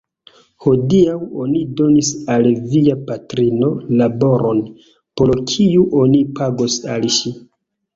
[0.65, 3.71] Hodiaŭ oni donis al via patrino
[4.03, 4.67] laboron,
[5.23, 7.41] por kiu oni pagos al ŝi.